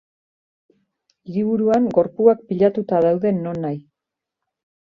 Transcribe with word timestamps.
Hiriburuan 1.31 1.85
gorpuak 1.97 2.43
pilatuta 2.49 3.03
daude 3.07 3.37
nonahi. 3.45 3.79